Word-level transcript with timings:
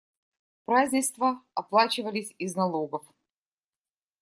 Празднества 0.65 1.43
оплачивались 1.53 2.33
из 2.39 2.55
налогов. 2.55 3.05